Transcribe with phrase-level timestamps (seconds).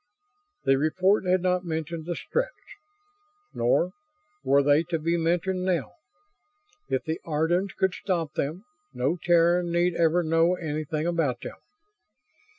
[0.63, 2.49] The report had not mentioned the Stretts.
[3.53, 3.91] Nor
[4.43, 5.91] were they to be mentioned now.
[6.89, 8.63] If the Ardans could stop them,
[8.95, 11.57] no Terran need ever know anything about them.